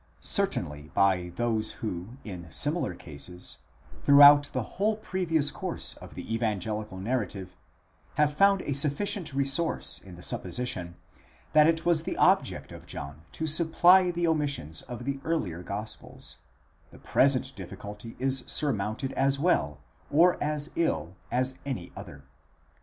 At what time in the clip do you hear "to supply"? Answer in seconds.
13.33-14.09